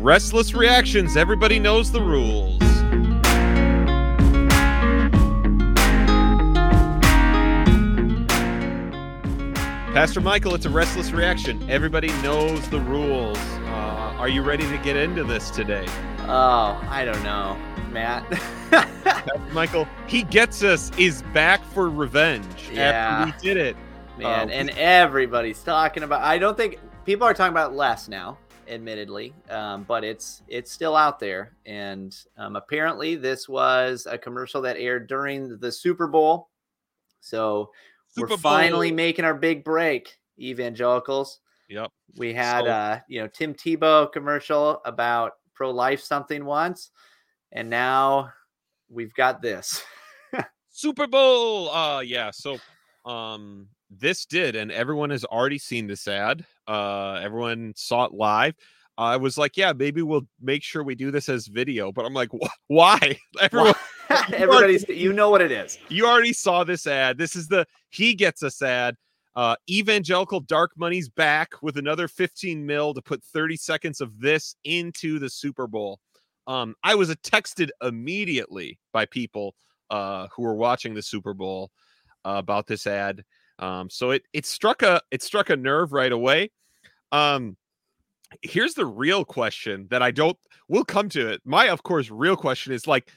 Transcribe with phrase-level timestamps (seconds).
[0.00, 1.16] Restless Reactions.
[1.16, 2.58] Everybody knows the rules.
[9.92, 11.68] Pastor Michael, it's a restless reaction.
[11.68, 13.36] Everybody knows the rules.
[13.38, 15.84] Uh, are you ready to get into this today?
[16.28, 17.58] Oh, I don't know,
[17.90, 18.24] Matt.
[18.70, 22.82] Pastor Michael, he gets us, is back for revenge Yeah.
[23.26, 23.76] after we did it.
[24.16, 26.22] Man, Uh, and everybody's talking about.
[26.22, 28.38] I don't think people are talking about less now,
[28.70, 31.56] admittedly, um, but it's it's still out there.
[31.66, 36.48] And um, apparently, this was a commercial that aired during the Super Bowl.
[37.20, 37.70] So
[38.08, 41.40] Super we're finally making our big break, evangelicals.
[41.68, 41.90] Yep.
[42.16, 46.90] We had, So- uh, you know, Tim Tebow commercial about pro life something once,
[47.52, 48.32] and now
[48.88, 49.82] we've got this.
[50.70, 51.68] Super Bowl.
[51.70, 52.56] Uh yeah, so
[53.04, 56.44] um this did and everyone has already seen this ad.
[56.70, 58.54] Uh everyone saw it live.
[58.98, 62.12] I was like, yeah, maybe we'll make sure we do this as video, but I'm
[62.12, 63.18] like, "Wh- why?
[63.40, 63.74] Everyone
[64.32, 65.78] Everybody's, you know what it is.
[65.88, 67.16] you already saw this ad.
[67.16, 68.96] This is the he gets us ad.
[69.36, 74.56] Uh, evangelical dark money's back with another 15 mil to put 30 seconds of this
[74.64, 76.00] into the Super Bowl.
[76.48, 79.54] Um, I was texted immediately by people
[79.90, 81.70] uh, who were watching the Super Bowl
[82.24, 83.24] uh, about this ad.
[83.60, 86.50] Um, so it it struck a it struck a nerve right away.
[87.12, 87.56] Um,
[88.42, 90.36] here's the real question that I don't.
[90.68, 91.40] We'll come to it.
[91.44, 93.10] My of course real question is like,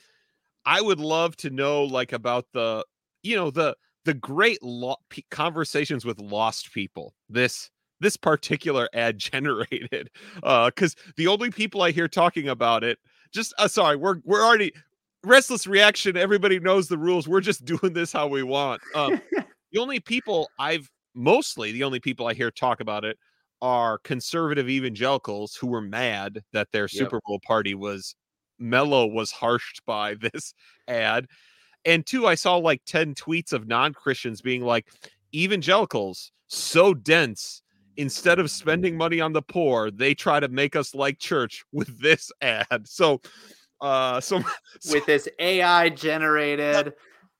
[0.65, 2.85] I would love to know like about the
[3.23, 4.97] you know the the great lo-
[5.31, 7.13] conversations with lost people.
[7.29, 7.69] This
[8.03, 10.09] this particular ad generated
[10.43, 12.99] uh because the only people i hear talking about it
[13.31, 14.71] just uh, sorry we're we're already
[15.23, 19.19] restless reaction everybody knows the rules we're just doing this how we want um
[19.73, 23.17] the only people i've mostly the only people i hear talk about it
[23.61, 28.13] are conservative evangelicals who were mad that their super bowl party was
[28.59, 30.53] mellow was harshed by this
[30.87, 31.27] ad.
[31.85, 34.87] And two i saw like 10 tweets of non-christians being like
[35.33, 37.61] evangelicals so dense
[37.97, 41.99] instead of spending money on the poor they try to make us like church with
[41.99, 42.85] this ad.
[42.85, 43.21] So
[43.81, 44.41] uh so
[44.81, 46.93] so, with this AI generated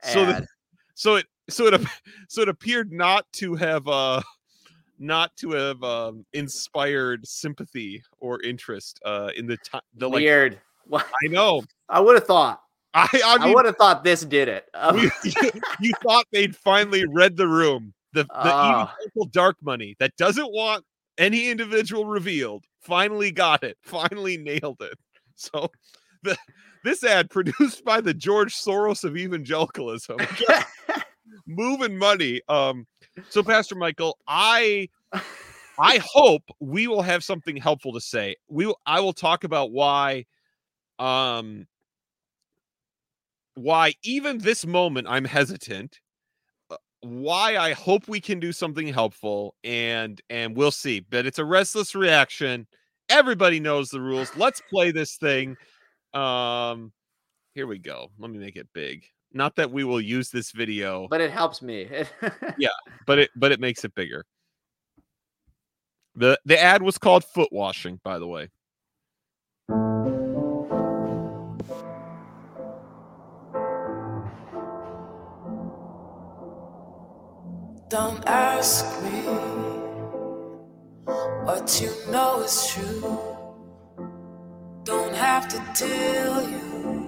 [0.03, 0.47] so, the-
[0.95, 1.81] so it so it
[2.29, 4.21] so it appeared not to have uh
[4.99, 10.59] not to have um inspired sympathy or interest uh in the time the like Weird.
[10.85, 11.07] What?
[11.23, 12.61] i know I would have thought.
[12.93, 14.65] i i I, would have thought this did it.
[14.73, 15.09] Um, you,
[15.79, 17.93] you thought they'd finally read the room.
[18.13, 18.83] The, the Ah.
[18.93, 20.83] evangelical dark money that doesn't want
[21.17, 24.97] any individual revealed finally got it, finally nailed it.
[25.35, 25.71] So
[26.23, 26.37] the
[26.83, 30.67] this ad produced by the George Soros of evangelicalism, just
[31.45, 32.41] moving money.
[32.47, 32.87] Um,
[33.29, 34.89] so Pastor Michael, I
[35.79, 38.35] I hope we will have something helpful to say.
[38.47, 40.25] We will, I will talk about why
[40.99, 41.67] um
[43.55, 45.99] why even this moment I'm hesitant
[46.69, 50.99] uh, why I hope we can do something helpful and and we'll see.
[50.99, 52.67] But it's a restless reaction.
[53.09, 54.35] Everybody knows the rules.
[54.37, 55.57] Let's play this thing.
[56.13, 56.91] Um
[57.55, 58.09] here we go.
[58.19, 61.61] Let me make it big not that we will use this video but it helps
[61.61, 61.87] me.
[62.57, 62.69] Yeah,
[63.05, 64.25] but it but it makes it bigger
[66.15, 68.49] the the ad was called foot washing by the way
[77.93, 79.21] Don't ask me
[81.45, 83.19] what you know is true.
[84.83, 87.02] Don't have to tell you.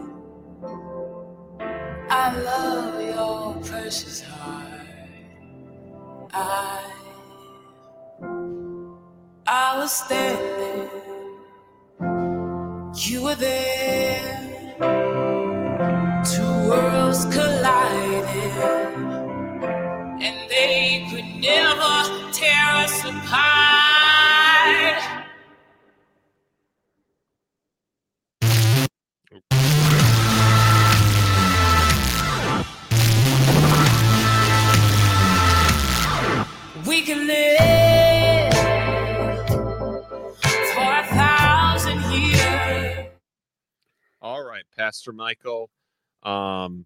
[2.27, 4.81] I love your precious heart.
[6.33, 6.81] I
[9.45, 10.89] I was standing.
[12.95, 14.73] You were there.
[16.33, 18.25] Two worlds collided
[20.25, 22.04] and they could never
[44.85, 45.71] Pastor Michael.
[46.21, 46.85] Um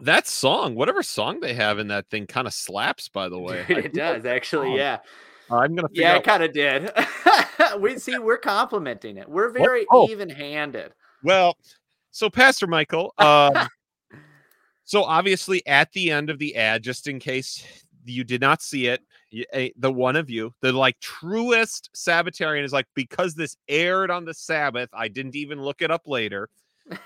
[0.00, 3.64] that song, whatever song they have in that thing kind of slaps by the way.
[3.68, 4.76] I it does actually.
[4.76, 4.98] Yeah.
[5.50, 6.90] I'm going to figure Yeah, it kind of did.
[7.80, 9.28] we see we're complimenting it.
[9.28, 10.08] We're very Oh.
[10.08, 10.92] even-handed.
[11.22, 11.56] Well,
[12.10, 13.52] so Pastor Michael, um
[14.84, 17.64] so obviously at the end of the ad just in case
[18.04, 19.02] you did not see it,
[19.76, 24.34] the one of you, the like truest Sabbatarian is like, because this aired on the
[24.34, 26.48] Sabbath, I didn't even look it up later.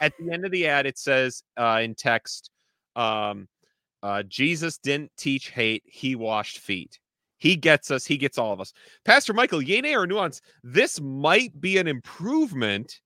[0.00, 2.50] At the end of the ad, it says uh, in text,
[2.96, 3.48] um,
[4.02, 6.98] uh, Jesus didn't teach hate, he washed feet.
[7.38, 8.72] He gets us, he gets all of us.
[9.04, 13.00] Pastor Michael, yay nay or nuance, this might be an improvement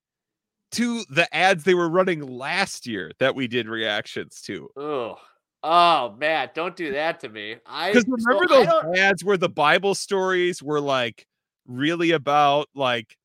[0.73, 4.69] to the ads they were running last year that we did reactions to.
[4.77, 5.17] Oh,
[5.63, 7.57] oh man, don't do that to me.
[7.67, 11.27] I Because so remember I those ads where the Bible stories were like
[11.67, 13.17] really about like,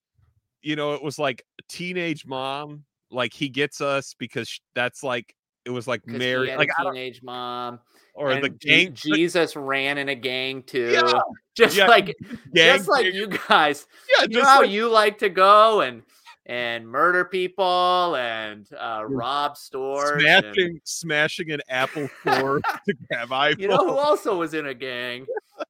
[0.61, 5.36] you know, it was like a teenage mom, like he gets us because that's like
[5.65, 7.80] it was like Mary, like teenage mom,
[8.13, 10.92] or and the gang, Jesus ran in a gang too.
[10.92, 11.19] Yeah,
[11.56, 12.07] just yeah, like
[12.54, 13.88] gang, just like you guys.
[14.10, 16.04] yeah, You know just how like, you like to go and
[16.45, 20.21] and murder people and uh, rob stores.
[20.27, 23.60] and- smashing, smashing an Apple store to grab iPhone.
[23.60, 25.25] you know who also was in a gang?
[25.60, 25.65] A-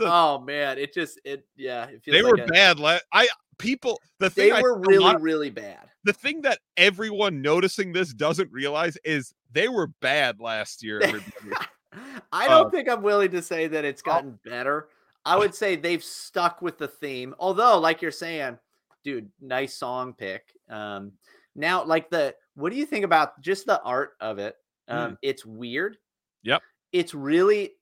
[0.00, 1.84] Oh man, it just it yeah.
[1.84, 2.78] It feels they like were a- bad.
[2.78, 3.26] La- I
[3.58, 5.88] people the They thing I were a really lot- really bad.
[6.04, 11.00] the thing that everyone noticing this doesn't realize is they were bad last year.
[12.32, 14.88] I don't Uh, think I'm willing to say that it's gotten better.
[15.24, 17.34] I would say they've stuck with the theme.
[17.38, 18.58] Although, like you're saying,
[19.04, 20.52] dude, nice song pick.
[20.68, 21.12] Um,
[21.56, 24.54] now, like the, what do you think about just the art of it?
[24.86, 25.96] Um, it's weird.
[26.44, 26.62] Yep.
[26.92, 27.72] It's really,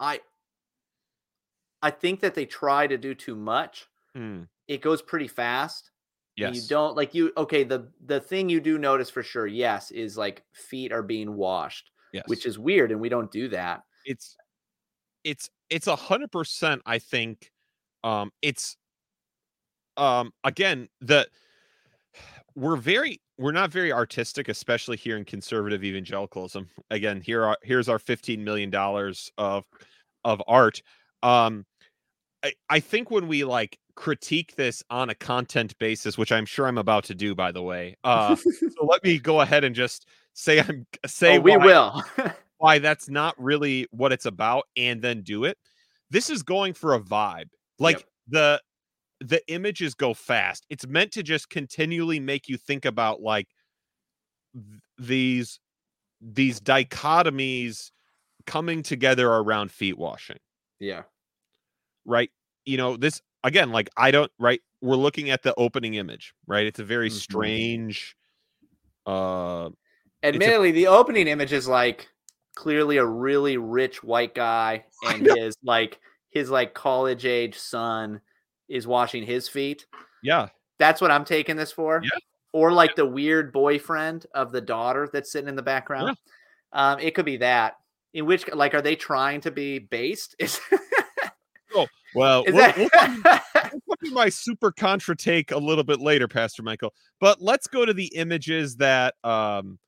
[0.00, 0.20] I,
[1.82, 3.86] I think that they try to do too much.
[4.14, 5.90] Hmm, It goes pretty fast.
[6.36, 6.54] yes.
[6.54, 7.32] You don't like you.
[7.36, 7.64] Okay.
[7.64, 11.90] The the thing you do notice for sure, yes, is like feet are being washed
[12.12, 12.24] yes.
[12.26, 14.34] which is weird and we don't do that it's
[15.24, 17.50] it's it's a hundred percent i think
[18.02, 18.78] um it's
[19.98, 21.28] um again the
[22.54, 27.88] we're very we're not very artistic especially here in conservative evangelicalism again here are here's
[27.90, 29.64] our 15 million dollars of
[30.24, 30.80] of art
[31.22, 31.66] um
[32.42, 36.68] I, I think when we like critique this on a content basis which i'm sure
[36.68, 40.06] i'm about to do by the way uh so let me go ahead and just
[40.34, 42.00] say i'm say oh, we will
[42.58, 45.56] why that's not really what it's about and then do it.
[46.10, 47.48] This is going for a vibe.
[47.78, 48.06] Like Yep.
[48.28, 48.62] the
[49.20, 50.66] the images go fast.
[50.68, 53.48] It's meant to just continually make you think about like
[54.54, 55.60] th- these
[56.20, 57.90] these dichotomies
[58.46, 60.38] coming together around feet washing,
[60.80, 61.02] yeah
[62.04, 62.30] right?
[62.64, 66.66] You know, this again like I don't right we're looking at the opening image, right?
[66.66, 67.12] It's a very Mhm.
[67.20, 68.16] strange
[69.06, 69.70] uh
[70.22, 72.08] admittedly the opening image is like
[72.54, 75.98] clearly a really rich white guy and his like
[76.30, 78.20] his like college age son
[78.68, 79.86] is washing his feet.
[80.22, 80.48] Yeah,
[80.78, 82.00] that's what i'm taking this for.
[82.02, 82.10] Yeah.
[82.52, 86.16] or like the weird boyfriend of the daughter that's sitting in the background.
[86.72, 87.76] Um it could be that.
[88.14, 90.34] In which like are they trying to be based?
[90.40, 90.60] Is,
[92.14, 96.62] well, we'll- we'll that I'll give my super contra take a little bit later, Pastor
[96.62, 96.94] Michael.
[97.20, 99.78] But let's go to the images that um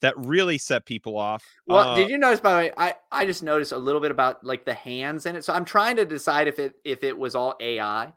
[0.00, 1.44] that really set people off.
[1.66, 2.72] Well, Uh, did you notice by the way?
[2.76, 5.44] I I just noticed a little bit about like the hands in it.
[5.44, 8.12] So I'm trying to decide if it if it was all AI.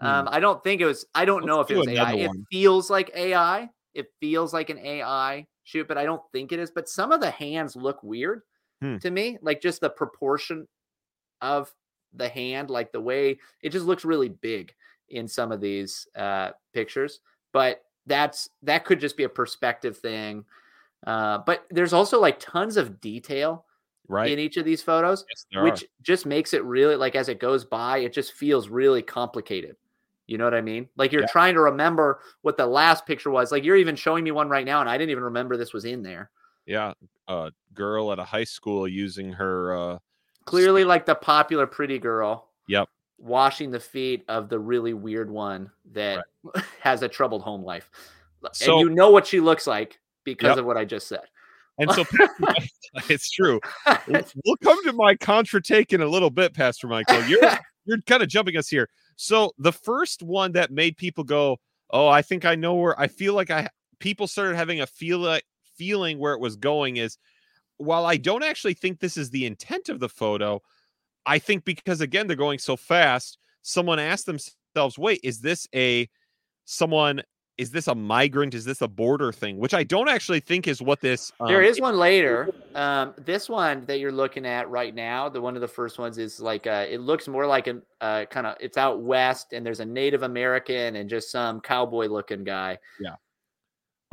[0.00, 1.06] Um, I don't think it was.
[1.14, 1.74] I don't know if Hmm.
[1.74, 2.12] It was AI.
[2.12, 3.70] another It feels like AI.
[3.94, 6.70] It feels like an AI shoot, but I don't think it is.
[6.70, 8.42] But some of the hands look weird
[8.82, 8.98] Hmm.
[8.98, 10.68] to me, like just the proportion
[11.40, 11.72] of
[12.14, 14.74] the hand, like the way it just looks really big
[15.08, 17.20] in some of these uh, pictures.
[17.52, 20.44] But that's that could just be a perspective thing.
[21.06, 23.66] Uh, but there's also like tons of detail
[24.08, 24.32] right?
[24.32, 25.64] in each of these photos, Yes, there are.
[25.64, 29.76] which just makes it really like as it goes by, it just feels really complicated.
[30.26, 30.88] You know what I mean?
[30.96, 31.28] Like you're Yeah.
[31.28, 33.52] trying to remember what the last picture was.
[33.52, 35.84] Like you're even showing me one right now, and I didn't even remember this was
[35.84, 36.30] in there.
[36.66, 36.92] yeah,
[37.28, 39.98] a girl at a high school using her uh
[40.44, 42.48] Clearly, like the popular pretty girl.
[42.68, 42.88] Yep.
[43.18, 46.24] Washing the feet of the really weird one that
[46.80, 47.90] has a troubled home life.
[48.52, 50.58] So- and you know what she looks like because Yep.
[50.58, 51.22] of what I just said.
[51.78, 52.04] and so
[53.08, 53.60] it's true.
[54.06, 57.22] We'll, we'll come to my contra take in a little bit, Pastor Michael.
[57.24, 57.40] You're
[57.86, 58.88] you're kind of jumping us here.
[59.16, 61.58] So the first one that made people go,
[61.90, 65.18] "Oh, I think I know where." I feel like I people started having a feel
[65.18, 65.44] like
[65.76, 67.18] feeling where it was going is
[67.78, 70.62] while I don't actually think this is the intent of the photo,
[71.26, 76.08] I think because again they're going so fast, someone asked themselves, "Wait, is this a
[76.64, 77.22] someone
[77.56, 78.52] is this a migrant?
[78.52, 81.64] Is this a border thing?" Which I don't actually think is what this There um,
[81.64, 82.50] is one later.
[82.74, 86.18] Um, this one that you're looking at right now, the one of the first ones
[86.18, 89.64] is like uh, it looks more like a uh, kind of it's out west, and
[89.64, 92.78] there's a Native American and just some cowboy looking guy.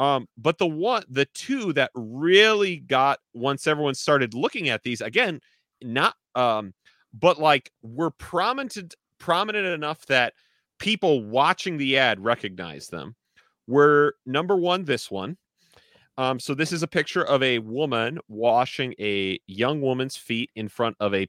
[0.02, 5.00] Um, but the one, the two that really got once everyone started looking at these
[5.00, 5.40] again,
[5.84, 6.74] not um,
[7.14, 10.34] but like we're prominent prominent enough that
[10.80, 13.16] people watching the ad recognize them.
[13.68, 15.38] We're number one, this one.
[16.18, 20.68] Um, so this is a picture of a woman washing a young woman's feet in
[20.68, 21.28] front of a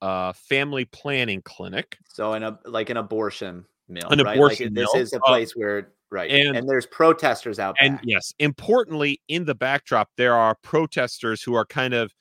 [0.00, 1.98] uh, family planning clinic.
[2.08, 4.36] So in a like an abortion mill, An right?
[4.36, 7.74] abortion like, this mill, is a uh, place where right, and- and, there's protesters out
[7.80, 8.04] there and back.
[8.06, 12.12] yes importantly in the backdrop there are protesters who are kind of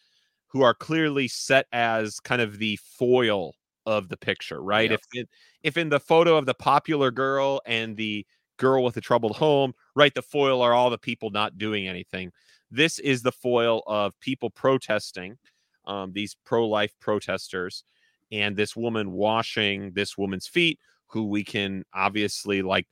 [0.47, 3.53] who are clearly set as kind of the foil
[3.85, 4.99] of the picture right Yep.
[5.13, 5.29] if it,
[5.63, 8.25] if in the photo of the popular girl and the
[8.57, 12.31] girl with the troubled home right the foil are all the people not doing anything
[12.69, 15.37] this is the foil of people protesting
[15.85, 17.83] um, these pro-life protesters
[18.31, 22.87] and this woman washing this woman's feet who we can obviously like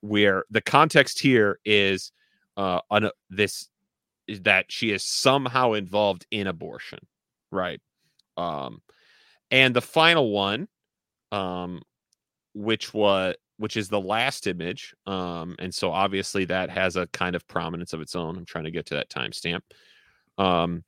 [0.00, 2.12] where the context here is
[2.56, 3.68] uh on this
[4.26, 6.98] is that she is somehow involved in abortion
[7.50, 7.80] right?
[8.36, 8.80] Um
[9.50, 10.68] and the final one
[11.32, 11.82] um
[12.54, 17.36] which was which is the last image um and so obviously that has a kind
[17.36, 18.36] of prominence of its own.
[18.36, 19.60] I'm trying to get to that timestamp.
[20.38, 20.84] Um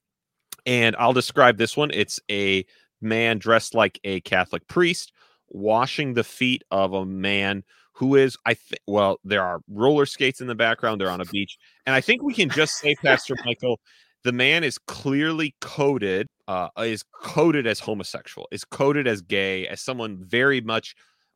[0.64, 1.90] and i'll describe this one.
[1.92, 2.64] It's a
[3.00, 5.12] man dressed like a catholic priest
[5.49, 10.40] washing the feet of a man who is i think well there are roller skates
[10.40, 13.34] in the background they're on a beach and i think we can just say pastor
[13.44, 13.80] michael
[14.25, 19.80] the man is clearly coded uh is coded as homosexual is coded as gay as
[19.80, 20.94] someone very much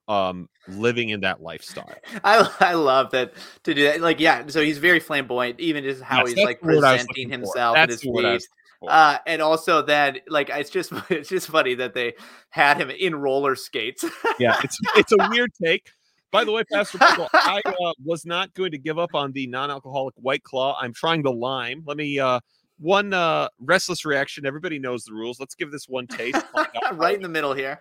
[0.09, 1.95] um living in that lifestyle
[2.25, 3.33] I I love that
[3.65, 4.01] to do that.
[4.01, 6.93] Like, yeah, so he's very flamboyant, even just how he's that's like the word I
[6.93, 8.47] was presenting himself and his feet.
[8.87, 12.15] Uh, and also then like it's just it's just funny that they
[12.51, 14.05] had him in roller skates.
[14.39, 15.91] yeah it's it's a weird take
[16.33, 19.47] by the way pastor michael i uh, was not going to give up on the
[19.47, 22.41] non-alcoholic white claw i'm trying the lime let me uh
[22.79, 26.45] one uh restless reaction everybody knows the rules let's give this one taste
[26.93, 27.81] right in the middle here.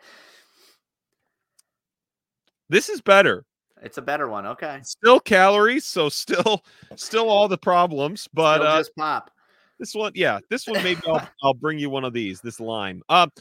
[2.69, 3.43] this is better
[3.83, 4.45] It's a better one.
[4.45, 4.79] Okay.
[4.83, 6.63] still calories so still
[6.95, 9.31] still all the problems but Still uh just pop.
[9.79, 13.01] this one yeah this one maybe I'll, I'll bring you one of these this lime
[13.09, 13.31] um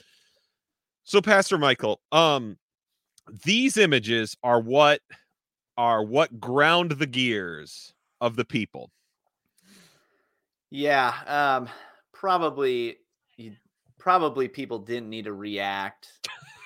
[1.05, 2.57] so pastor michael um
[3.45, 5.01] these images are what
[5.77, 8.91] are what ground the gears of the people
[10.71, 11.15] Yeah.
[11.27, 11.69] Um
[12.13, 12.97] probably
[13.37, 13.53] you,
[13.99, 16.09] probably people didn't need to react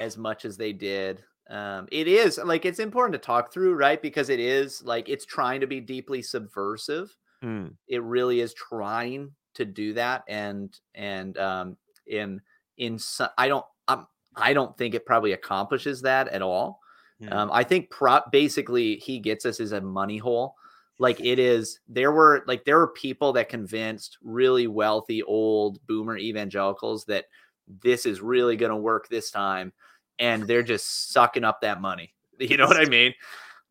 [0.00, 1.22] as much as they did.
[1.50, 4.00] Um, it is like it's important to talk through, right?
[4.00, 7.16] Because it is like it's trying to be deeply subversive.
[7.42, 7.68] Hmm.
[7.86, 12.40] It really is trying to do that, and and um, in
[12.76, 13.64] in so, I don't
[14.38, 16.80] I don't think it probably accomplishes that at all.
[17.20, 17.32] Hmm.
[17.32, 20.54] Um, I think prop basically he gets us as a money hole.
[21.00, 26.16] Like it is, there were like there were people that convinced really wealthy old boomer
[26.16, 27.26] evangelicals that
[27.82, 29.72] this is really going to work this time,
[30.18, 32.14] and they're just sucking up that money.
[32.40, 33.14] You know what I mean?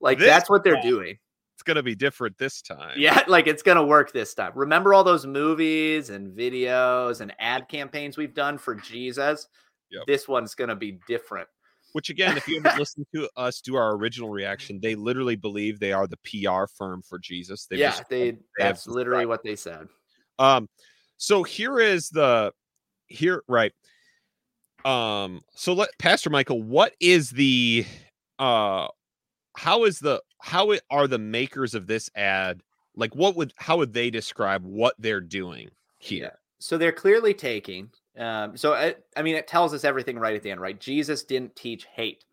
[0.02, 0.84] Like This that's what they're time.
[0.84, 1.18] doing.
[1.56, 4.52] it's gonna be different this time Yeah, like it's gonna work this time.
[4.56, 9.48] Remember all those movies and videos and ad campaigns we've done for Jesus?
[9.92, 10.04] Yep.
[10.08, 11.48] This one's gonna be different.
[11.94, 15.80] which again if you haven't listened to us do our original reaction they literally believe
[15.80, 19.42] they are the pr firm for jesus They've yeah, just- they have that's literally what
[19.44, 19.88] they said.
[20.38, 20.68] Um,
[21.18, 22.52] so here is the
[23.08, 23.74] here right.
[24.86, 27.86] Um, so let Pastor Michael, what is the
[28.38, 28.88] uh
[29.56, 32.62] how is the how it, are the makers of this ad
[32.96, 36.38] like what would how would they describe what they're doing here?
[36.60, 37.90] So they're clearly taking.
[38.18, 40.80] Um, so I, I mean, it tells us everything right at the end, right?
[40.80, 42.26] Jesus didn't teach hate.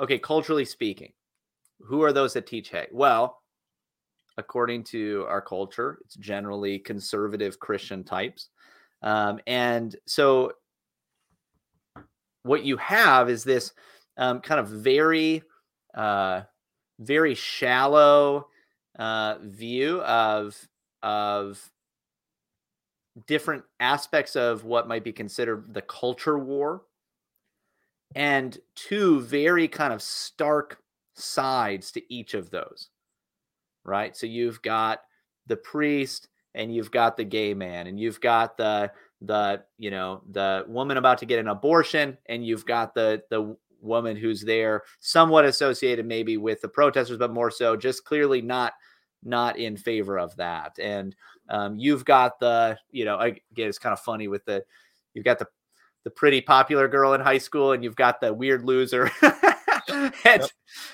[0.00, 1.12] Okay, culturally speaking,
[1.80, 2.88] who are those that teach hate?
[2.92, 3.40] Well,
[4.38, 8.50] according to our culture, it's generally conservative Christian types.
[9.02, 10.52] Um, and so
[12.42, 13.72] what you have is this
[14.16, 15.42] um, kind of very,
[15.94, 16.42] uh,
[16.98, 18.48] very shallow
[18.98, 20.56] uh, view of
[21.02, 21.70] of
[23.26, 26.82] different aspects of what might be considered the culture war
[28.14, 30.82] and two very kind of stark
[31.14, 32.90] sides to each of those
[33.86, 34.16] right?
[34.16, 35.00] So you've got
[35.46, 38.90] the priest and you've got the gay man and you've got the
[39.22, 43.56] the you know the woman about to get an abortion and you've got the the
[43.80, 48.72] woman who's there somewhat associated maybe with the protesters but more so just clearly not
[49.26, 50.78] not in favor of that.
[50.78, 51.14] And
[51.48, 54.64] um, you've got the you know again it's kind of funny with the
[55.14, 55.46] you've got the
[56.04, 59.10] the pretty popular girl in high school and you've got the weird loser
[60.24, 60.42] and,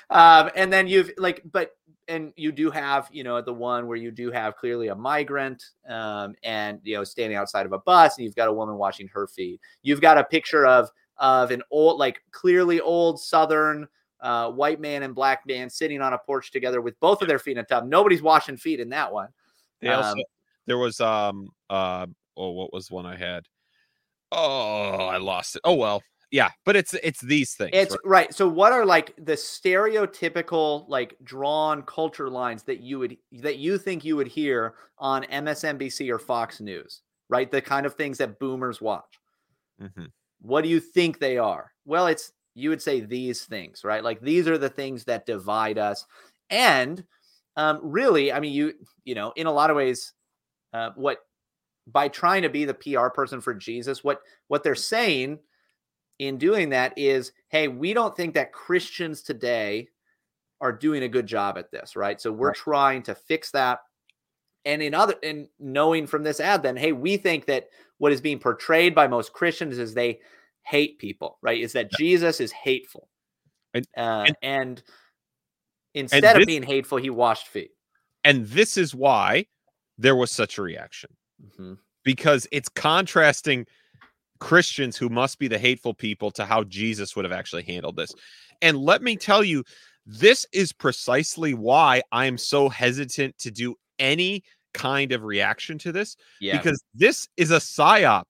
[0.09, 1.73] um, and then you've like but
[2.09, 5.63] and you do have you know the one where you do have clearly a migrant
[5.89, 9.09] um, and you know standing outside of a bus and you've got a woman watching
[9.09, 9.61] her feet.
[9.83, 13.87] You've got a picture of of an old, like clearly old Southern
[14.23, 17.39] uh, white man and black man sitting on a porch together with both of their
[17.39, 17.87] feet in a tub.
[17.87, 19.29] Nobody's washing feet in that one.
[19.81, 20.23] They also, Um,
[20.67, 23.47] there was um uh oh what was one I had?
[24.31, 25.63] Oh, I lost it.
[25.65, 27.71] Oh well, yeah, but it's it's these things.
[27.75, 28.01] It's right?
[28.05, 28.35] right.
[28.35, 33.77] So what are like the stereotypical like drawn culture lines that you would that you
[33.77, 37.51] think you would hear on MSNBC or Fox News, right?
[37.51, 39.21] The kind of things that boomers watch.
[39.81, 40.11] Mhm.
[40.41, 41.73] What do you think they are?
[41.85, 44.05] Well, it's you would say these things, right?
[44.05, 46.07] Like these are the things that divide us.
[46.51, 47.05] And
[47.57, 50.13] um really, I mean you you know, in a lot of ways
[50.73, 51.19] uh what
[51.87, 55.39] by trying to be the PR person for Jesus, what what they're saying
[56.19, 59.89] in doing that is, hey, we don't think that Christians today
[60.61, 62.21] are doing a good job at this, right?
[62.21, 62.57] So we're Right.
[62.57, 63.81] trying to fix that.
[64.65, 67.69] And in other and knowing from this ad, then, hey, we think that
[67.99, 70.21] what is being portrayed by most Christians is they
[70.65, 71.61] hate people, right?
[71.61, 73.09] Is that Jesus is hateful.
[73.75, 74.83] And- uh, and- and,
[75.95, 77.71] instead of this- being hateful, he washed feet.
[78.25, 79.47] And this is why
[79.99, 81.79] there was such a reaction Mhm.
[82.05, 83.67] because it's contrasting
[84.39, 88.13] Christians who must be the hateful people to how Jesus would have actually handled this.
[88.61, 89.65] And let me tell you,
[90.05, 94.43] this is precisely why I'm so hesitant to do any
[94.75, 98.25] kind of reaction to this Yeah, because this is a psyop.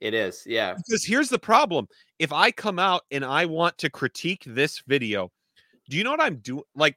[0.00, 0.42] It is.
[0.46, 0.74] Yeah.
[0.74, 1.86] Because here's the problem.
[2.18, 5.30] If I come out and I want to critique this video,
[5.88, 6.64] do you know what I'm doing?
[6.74, 6.96] Like,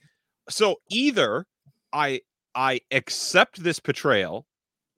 [0.50, 1.46] so either
[1.94, 2.22] I
[2.56, 4.46] I accept this portrayal,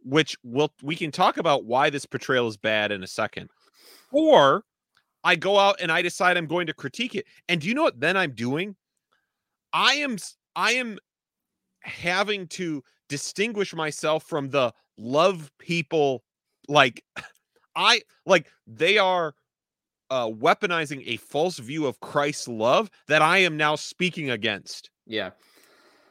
[0.04, 3.50] which will we can talk about why this portrayal is bad in a second,
[4.12, 4.64] or
[5.24, 7.26] I go out and I decide I'm going to critique it.
[7.48, 8.76] And do you know what then I'm doing?
[9.74, 10.18] I am
[10.56, 10.98] I am
[11.82, 16.24] having to distinguish myself from the love people
[16.68, 17.04] like
[17.76, 19.34] I like they are
[20.10, 24.90] uh weaponizing a false view of Christ's love that I am now speaking against.
[25.06, 25.32] Yeah.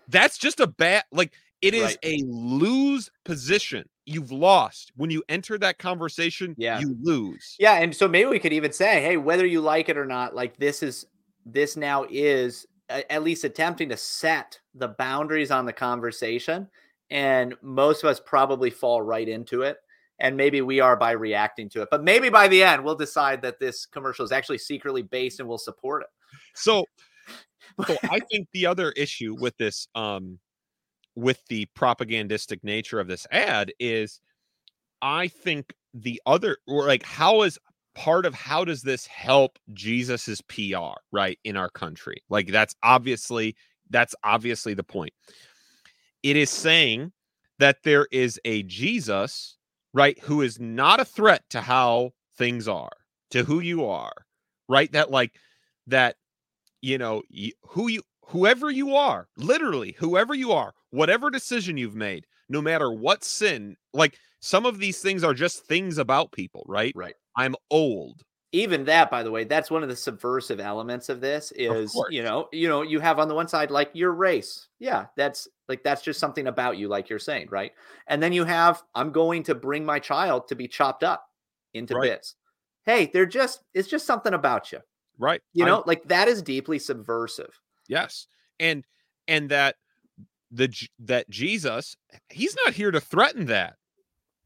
[0.08, 1.98] That's just a bad like it is Right.
[2.04, 3.88] a lose position.
[4.06, 4.90] You've lost.
[4.96, 6.80] When you enter that conversation, Yeah.
[6.80, 7.54] you lose.
[7.60, 10.34] Yeah, and so maybe we could even say, hey, whether you like it or not,
[10.34, 11.06] like this is
[11.46, 16.68] this now is at least attempting to set the boundaries on the conversation,
[17.10, 19.78] and most of us probably fall right into it.
[20.20, 23.42] And maybe we are by reacting to it, but maybe by the end we'll decide
[23.42, 26.08] that this commercial is actually secretly based and we'll support it.
[26.54, 26.84] So
[27.86, 30.38] so I think the other issue with this um
[31.16, 34.20] with the propagandistic nature of this ad is
[35.02, 37.58] I think the other or like how is
[37.94, 42.22] part of how does this help Jesus's PR right in our country?
[42.28, 43.56] Like that's obviously
[43.90, 45.12] that's obviously the point.
[46.22, 47.12] It is saying
[47.58, 49.56] that there is a Jesus,
[49.92, 52.92] right, who is not a threat to how things are,
[53.30, 54.12] to who you are,
[54.68, 54.90] right?
[54.92, 55.32] That like
[55.86, 56.16] that
[56.80, 57.22] you know
[57.64, 62.90] who you whoever you are literally whoever you are whatever decision you've made no matter
[62.92, 67.14] what sin like some of these things are just things about people right Right.
[67.36, 68.22] i'm old
[68.52, 72.08] even that by the way that's one of the subversive elements of this is course.
[72.12, 74.66] you know you know you have on the one side like your race.
[74.78, 77.72] Yeah that's like that's just something about you like you're saying right?
[78.08, 81.26] And then you have i'm going to bring my child to be chopped up
[81.74, 82.10] into Right.
[82.10, 82.34] bits.
[82.84, 84.80] Hey they're just it's just something about you.
[85.18, 85.42] Right.
[85.52, 87.58] You I'm- know like that is deeply subversive.
[87.88, 88.26] Yes.
[88.58, 88.84] And
[89.28, 89.76] and that
[90.50, 91.96] the that jesus
[92.30, 93.76] he's not here to threaten that.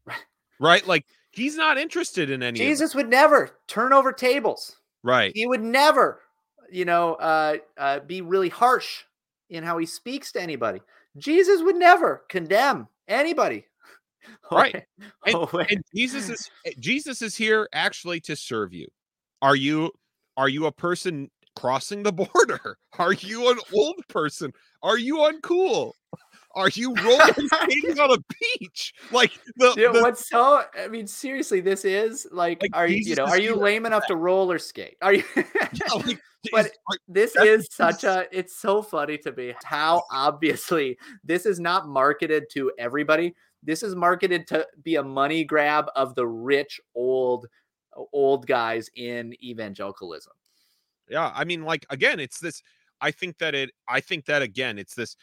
[0.05, 0.17] Right.
[0.59, 0.85] right?
[0.87, 5.61] Like he's not interested in any jesus would never turn over tables right he would
[5.61, 6.21] never
[6.71, 9.03] you know uh, uh be really harsh
[9.49, 10.81] in how he speaks to anybody
[11.17, 13.65] jesus would never condemn anybody
[14.51, 14.85] Right.
[15.25, 18.87] And- Oh, and Jesus is eh, Jesus is here actually to serve you.
[19.41, 19.91] Are you
[20.37, 22.77] are you a person crossing the border?
[22.99, 24.51] Are you an old person?
[24.83, 25.93] Are you uncool?
[26.55, 28.93] Are you roller skating on a beach?
[29.11, 32.97] Like the, Dude, the- what's so i mean seriously this is like, Like, are you
[32.97, 35.43] you know are you lame enough to roller skate are you yeah,
[35.93, 41.45] like, but are- this is such a it's so funny to me how obviously this
[41.45, 46.25] is not marketed to everybody this is marketed to be a money grab of the
[46.25, 47.47] rich old
[48.13, 50.33] old guys in evangelicalism
[51.07, 52.63] yeah, I mean, like again, it's this.
[53.01, 53.71] I think that it.
[53.87, 55.15] I think that again, it's this.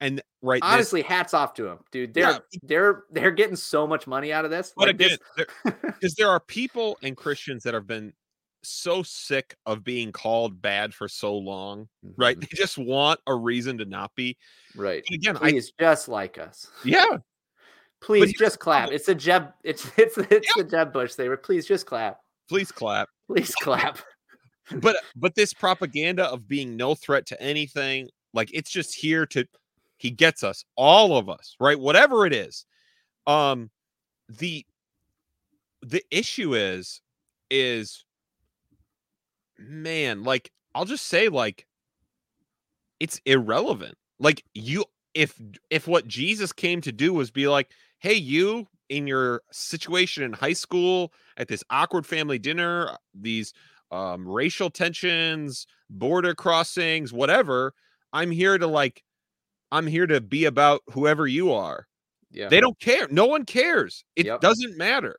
[0.00, 2.38] And right, this- honestly hats off to them dude they're Yeah.
[2.62, 5.18] they're they're getting so much money out of this but Like, again,
[5.64, 8.12] because there are people and Christians that have been
[8.64, 12.36] so sick of being called bad for so long, right?
[12.36, 12.40] Mhm.
[12.40, 14.36] They just want a reason to not be.
[14.74, 17.18] right again, I just like us yeah,
[18.00, 21.66] please just clap it's a jeb it's it's it's the jeb bush they were please
[21.66, 23.08] just clap please clap.
[23.28, 23.98] Please clap.
[24.80, 29.46] but but this propaganda of being no threat to anything, like it's just here to
[29.98, 31.78] he gets us, all of us, right?
[31.78, 32.64] Whatever it is.
[33.26, 33.70] Um
[34.28, 34.64] the
[35.82, 37.00] the issue is
[37.50, 38.04] is
[39.58, 41.66] man, like I'll just say like
[43.00, 43.96] it's irrelevant.
[44.18, 49.06] Like you if if what Jesus came to do was be like, "Hey you in
[49.06, 53.52] your situation in high school at this awkward family dinner, these
[53.90, 57.74] um racial tensions, border crossings, whatever,
[58.12, 59.02] I'm here to like
[59.70, 61.86] I'm here to be about whoever you are."
[62.30, 62.48] Yeah.
[62.48, 63.06] They don't care.
[63.10, 64.04] No one cares.
[64.16, 64.40] It Yep.
[64.40, 65.18] doesn't matter.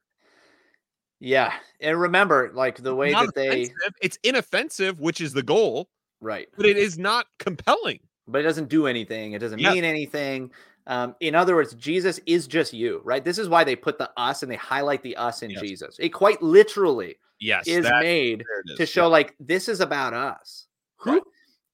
[1.20, 1.54] Yeah.
[1.82, 3.70] And remember, like the way that they
[4.02, 5.90] it's inoffensive, which is the goal,
[6.22, 6.48] right.
[6.56, 8.00] but it is not compelling.
[8.28, 9.34] but it doesn't do anything.
[9.34, 9.74] It doesn't Yeah.
[9.74, 10.52] mean anything.
[10.86, 13.26] Um, in other words, Jesus is just you, right?
[13.26, 15.62] This is why they put the us and they highlight the us in Yes.
[15.62, 15.96] Jesus.
[16.00, 18.78] It quite literally Yes, is that- made is.
[18.78, 20.68] to show like this is about us.
[20.98, 21.24] Who Right.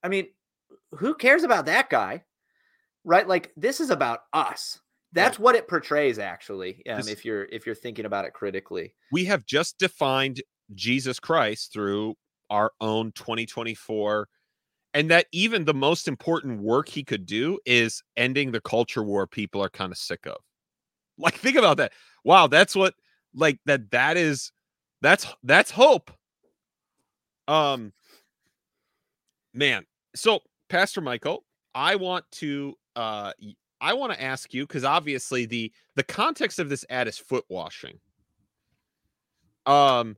[0.04, 0.28] I mean,
[0.97, 2.23] who cares about that guy?
[3.03, 3.27] Right?
[3.27, 4.79] Like this is about us.
[5.13, 6.84] That's what it portrays actually.
[6.89, 8.95] Um, This- if you're if you're thinking about it critically.
[9.12, 10.41] we have just defined
[10.73, 12.15] Jesus Christ through
[12.49, 14.27] our own 2024
[14.93, 19.27] and that even the most important work he could do is ending the culture war
[19.27, 20.38] people are kind of sick of.
[21.17, 21.93] Like think about that.
[22.23, 22.93] Wow, that's what
[23.34, 24.51] like that that is
[25.01, 26.12] that's that's hope.
[27.47, 27.93] Um
[29.53, 29.86] man.
[30.15, 33.34] So, Pastor Michael, I want to uh
[33.82, 37.45] I want to ask you cuz obviously the the context of this ad is foot
[37.49, 37.99] washing.
[39.65, 40.17] Um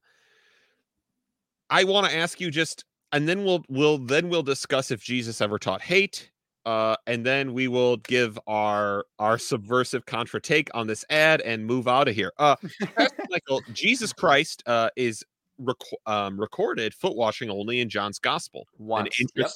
[1.70, 5.42] I want to ask you just and then we'll we'll then we'll discuss if Jesus
[5.42, 6.32] ever taught hate
[6.66, 11.66] uh and then we will give our our subversive contra take on this ad and
[11.66, 12.32] move out of here.
[12.38, 12.56] Uh
[12.96, 15.26] Pastor Michael, Jesus Christ uh is
[15.58, 18.68] rec- um, recorded foot washing only in John's gospel.
[18.78, 19.20] Once.
[19.20, 19.50] An Yep.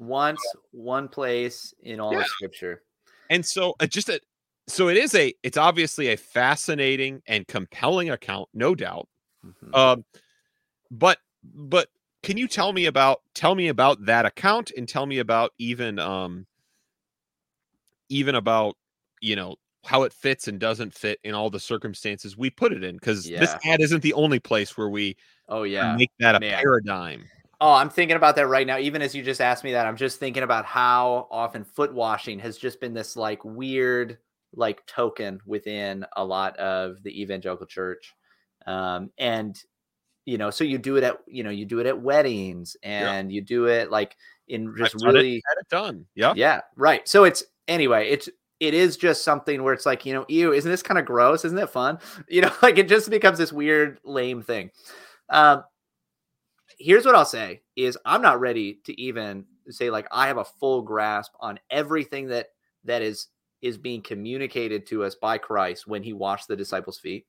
[0.00, 2.20] Once, one place in all Yeah.
[2.20, 2.82] of scripture.
[3.28, 4.18] and so uh, just a
[4.66, 9.06] so it is a it's obviously a fascinating and compelling account no doubt
[9.46, 9.74] Mhm.
[9.76, 10.04] um
[10.90, 11.88] but but
[12.22, 15.98] can you tell me about tell me about that account and tell me about even
[15.98, 16.46] um
[18.08, 18.76] even about
[19.20, 22.82] you know how it fits and doesn't fit in all the circumstances we put it
[22.84, 25.16] in because this ad isn't the only place where we
[25.48, 25.94] oh yeah.
[25.96, 26.60] make that a man.
[26.60, 27.24] paradigm
[27.60, 28.78] Oh, I'm thinking about that right now.
[28.78, 32.38] Even as you just asked me that, I'm just thinking about how often foot washing
[32.38, 34.18] has just been this like weird
[34.54, 38.14] like token within a lot of the evangelical church.
[38.66, 39.58] Um, and
[40.24, 43.30] you know, so you do it at you know, you do it at weddings and
[43.32, 44.16] you do it like
[44.48, 47.06] in just I've it, really had it done yeah yeah, right.
[47.08, 48.28] So it's anyway, it's
[48.60, 51.44] it is just something where it's like, you know, ew, isn't this kind of gross?
[51.44, 51.98] Isn't it fun?
[52.28, 54.70] You know, like it just becomes this weird, lame thing.
[55.30, 55.64] Um,
[56.80, 60.44] here's what I'll say is I'm not ready to even say like I have a
[60.44, 62.48] full grasp on everything that
[62.84, 63.28] that is
[63.62, 67.26] is being communicated to us by Christ when he washed the disciples' feet.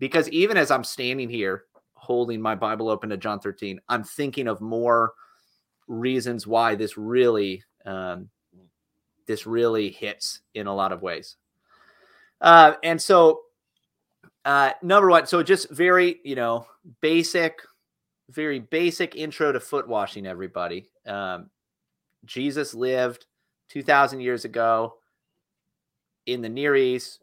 [0.00, 4.48] Because even as I'm standing here holding my Bible open to John 13, I'm thinking
[4.48, 5.12] of more
[5.86, 8.28] reasons why this really um,
[9.26, 11.36] this really hits in a lot of ways.
[12.40, 13.42] Uh, and so,
[14.44, 16.66] uh, number one, so just very, you know,
[17.00, 17.60] basic,
[18.30, 20.90] very basic intro to foot washing, everybody.
[21.06, 21.50] Um,
[22.24, 23.26] Jesus lived
[23.70, 24.94] 2,000 years ago
[26.26, 27.20] in the Near East,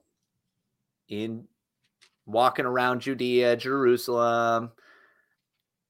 [1.09, 1.45] in
[2.25, 4.71] walking around Judea, Jerusalem,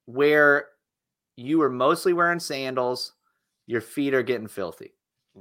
[0.05, 0.67] where
[1.35, 3.13] you were mostly wearing sandals,
[3.65, 4.93] your feet are getting filthy.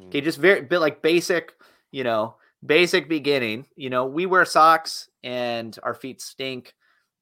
[0.08, 1.54] Okay, just very bit like basic,
[1.90, 3.66] you know, basic beginning.
[3.76, 6.74] You know, we wear socks and our feet stink,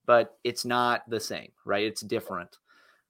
[0.06, 1.84] but it's not the same, right?
[1.84, 2.58] It's different.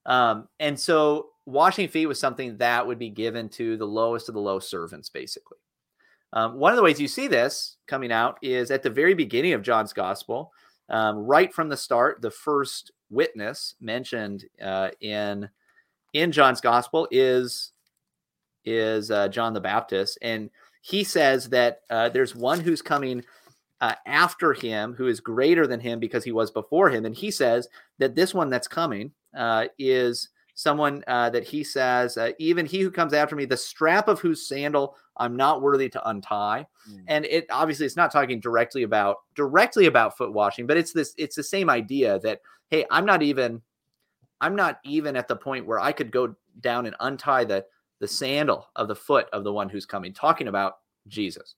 [0.06, 4.34] Um, and so washing feet was something that would be given to the lowest of
[4.34, 5.58] the low servants, basically.
[6.32, 9.52] Um, one of the ways you see this coming out is at the very beginning
[9.52, 10.52] of John's gospel,
[10.88, 15.48] um, right from the start, the first witness mentioned uh, in
[16.12, 17.72] in John's gospel is
[18.64, 20.50] is uh, John the Baptist, and
[20.82, 23.24] he says that uh, there's one who's coming
[23.80, 27.30] uh, after him who is greater than him because he was before him, and he
[27.30, 32.64] says that this one that's coming uh, is someone uh, that he says uh, even
[32.64, 36.66] he who comes after me, the strap of whose sandal I'm not worthy to untie,
[36.90, 37.04] Mm.
[37.08, 41.14] and it obviously it's not talking directly about directly about foot washing, but it's this
[41.16, 43.62] it's the same idea that hey, I'm not even
[44.40, 47.64] I'm not even at the point where I could go down and untie the
[48.00, 51.54] the sandal of the foot of the one who's coming, talking about Jesus.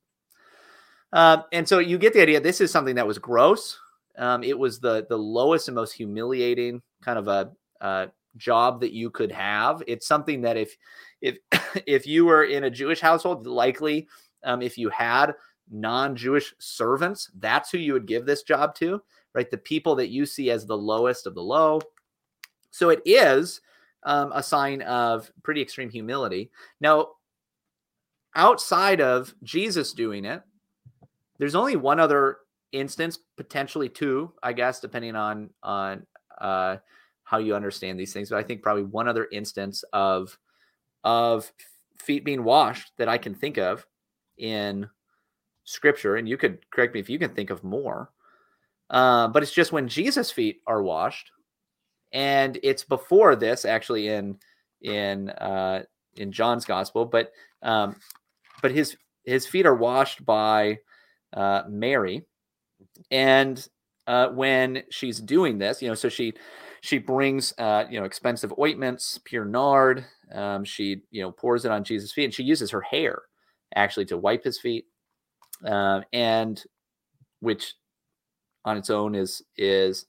[1.12, 2.40] Um, and so you get the idea.
[2.40, 3.78] This is something that was gross.
[4.18, 9.10] Um, it was the the lowest and most humiliating kind of a job that you
[9.10, 9.82] could have.
[9.86, 10.76] It's something that if
[11.20, 11.38] if
[11.86, 14.08] if you were in a Jewish household, likely
[14.44, 15.34] um, if you had
[15.70, 19.02] non-Jewish servants, that's who you would give this job to,
[19.34, 19.50] right?
[19.50, 21.80] The people that you see as the lowest of the low.
[22.70, 23.60] So it is
[24.04, 26.50] um, a sign of pretty extreme humility.
[26.80, 27.08] Now,
[28.36, 30.42] outside of Jesus doing it,
[31.38, 32.38] there's only one other
[32.72, 36.06] instance, potentially two, I guess, depending on on
[36.40, 36.76] uh,
[37.24, 38.30] how you understand these things.
[38.30, 40.38] But I think probably one other instance of
[41.04, 41.50] of
[41.98, 43.86] feet being washed that I can think of
[44.38, 44.88] in
[45.64, 48.10] scripture, and you could correct me if you can think of more.
[48.88, 51.32] Uh, but it's just when Jesus' feet are washed,
[52.12, 54.38] and it's before this actually in
[54.82, 55.82] in uh,
[56.16, 57.96] in John's gospel, but um,
[58.62, 60.78] but his his feet are washed by
[61.36, 62.24] uh, Mary,
[63.10, 63.68] and
[64.06, 66.32] uh, when she's doing this, you know, so she
[66.80, 70.04] she brings uh, you know expensive ointments, pure nard.
[70.32, 73.22] Um, she you know pours it on Jesus' feet, and she uses her hair
[73.74, 74.86] actually to wipe his feet,
[75.64, 76.62] uh, and
[77.40, 77.74] which
[78.64, 80.06] on its own is is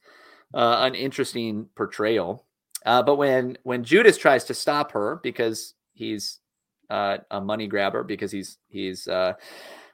[0.53, 2.45] uh, an interesting portrayal.
[2.85, 6.39] Uh, but when when Judas tries to stop her because he's
[6.89, 9.33] uh, a money grabber because he's he's uh,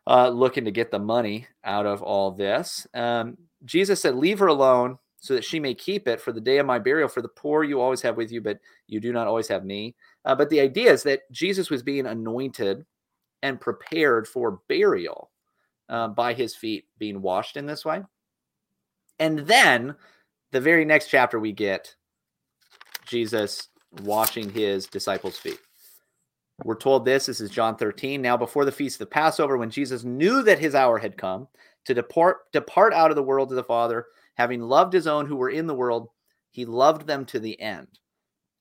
[0.07, 4.47] uh, looking to get the money out of all this, um, Jesus said, "Leave her
[4.47, 7.07] alone." So that she may keep it for the day of my burial.
[7.07, 9.95] For the poor you always have with you, but you do not always have me.
[10.25, 12.85] Uh, but the idea is that Jesus was being anointed
[13.41, 15.31] and prepared for burial
[15.87, 18.01] uh, by his feet being washed in this way.
[19.19, 19.95] And then
[20.51, 21.95] the very next chapter, we get
[23.05, 23.69] Jesus
[24.01, 25.59] washing his disciples' feet.
[26.63, 27.25] We're told this.
[27.25, 28.21] This is John 13.
[28.21, 31.47] Now, before the feast of the Passover, when Jesus knew that his hour had come
[31.85, 35.35] to depart, depart out of the world to the Father, having loved his own who
[35.35, 36.09] were in the world,
[36.51, 37.87] he loved them to the end.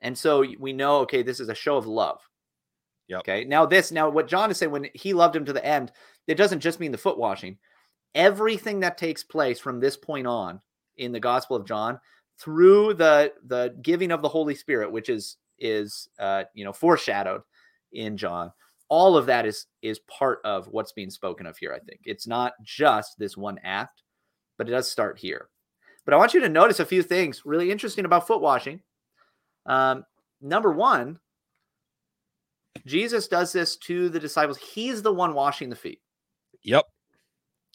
[0.00, 2.20] And so we know, okay, this is a show of love.
[3.08, 3.20] Yep.
[3.20, 3.44] Okay.
[3.44, 5.92] Now, this, now what John is saying, when he loved him to the end,
[6.26, 7.58] it doesn't just mean the foot washing.
[8.14, 10.60] Everything that takes place from this point on
[10.96, 11.98] in the Gospel of John
[12.38, 17.42] through the the giving of the Holy Spirit, which is is uh, you know foreshadowed
[17.92, 18.52] in John.
[18.88, 21.72] All of that is is part of what's being spoken of here.
[21.72, 24.02] I think it's not just this one act,
[24.58, 25.48] but it does start here.
[26.04, 28.80] But I want you to notice a few things really interesting about foot washing.
[29.66, 30.04] Um,
[30.40, 31.18] number one,
[32.84, 34.58] Jesus does this to the disciples.
[34.58, 36.00] He's the one washing the feet.
[36.62, 36.84] Yep.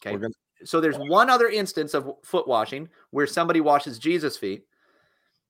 [0.00, 0.16] Okay.
[0.16, 4.66] Gonna- So there's one other instance of foot washing where somebody washes Jesus' feet,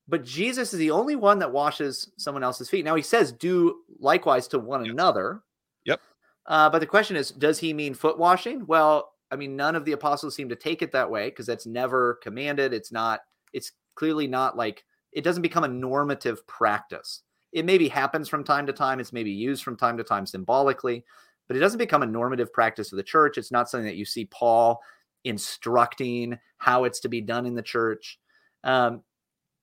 [0.09, 2.85] but Jesus is the only one that washes someone else's feet.
[2.85, 4.93] Now he says, "Do likewise to one Yep.
[4.93, 5.43] another."
[5.85, 6.01] Yep.
[6.47, 8.67] Uh, but the question is, does he mean foot washing?
[8.67, 11.67] Well, I mean, none of the apostles seem to take it that way because that's
[11.67, 12.73] never commanded.
[12.73, 13.21] It's not.
[13.53, 17.23] It's clearly not like it doesn't become a normative practice.
[17.53, 19.01] It maybe happens from time to time.
[19.01, 21.05] It's maybe used from time to time symbolically,
[21.47, 23.39] but it doesn't become a normative practice of the church.
[23.39, 24.81] It's not something that you see Paul
[25.25, 28.19] instructing how it's to be done in the church.
[28.65, 29.03] Um,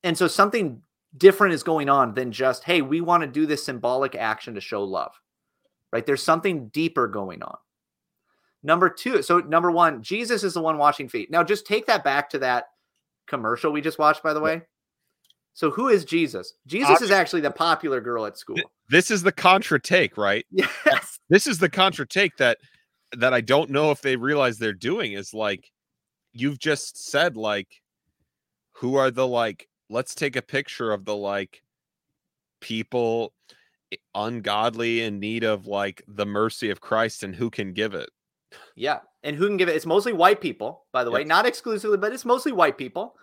[0.05, 0.83] and so something
[1.17, 4.61] different is going on than just, hey, we want to do this symbolic action to
[4.61, 5.11] show love,
[5.91, 6.05] right?
[6.05, 7.57] There's something deeper going on.
[8.61, 11.31] Number two, so number one, Jesus is the one washing feet.
[11.31, 12.65] Now, just take that back to that
[13.27, 14.61] commercial we just watched, by the way.
[15.55, 16.53] So, who is Jesus?
[16.67, 18.57] Jesus is actually the popular girl at school.
[18.89, 20.45] This is the contra take, right?
[20.85, 21.17] Yes.
[21.29, 22.59] This is the contra take that
[23.17, 25.71] that I don't know if they realize they're doing is like
[26.33, 27.67] you've just said like
[28.73, 31.63] who are the like let's take a picture of the like
[32.61, 33.33] people
[34.13, 38.09] ungodly in need of like the mercy of Christ and who can give it.
[38.75, 38.99] Yeah.
[39.23, 39.75] And who can give it?
[39.75, 43.15] It's mostly white people, by the way, not exclusively, but it's mostly white people